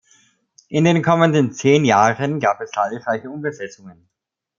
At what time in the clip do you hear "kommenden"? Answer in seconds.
1.03-1.53